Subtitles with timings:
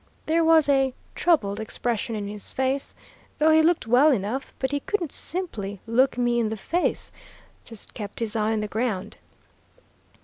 [0.25, 2.95] There was a troubled expression in his face,
[3.37, 7.11] though he looked well enough, but he couldn't simply look me in the face.
[7.65, 9.17] Just kept his eye on the ground.